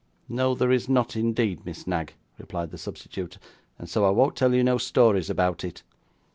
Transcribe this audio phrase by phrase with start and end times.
[0.27, 3.37] 'No there is not, indeed, Miss Knag,' replied the substitute;
[3.77, 5.83] 'and so I won't tell you no stories about it.